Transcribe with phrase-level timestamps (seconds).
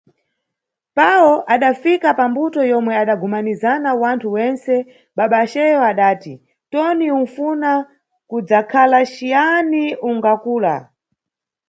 [0.97, 4.75] Pawo adafika pambuto yomwe adagumanizana wanthu wentse,
[5.17, 6.33] babaceyo adati:
[6.71, 7.71] Toni, unʼfuna
[8.29, 10.75] kudzakhala ciyani ungakula?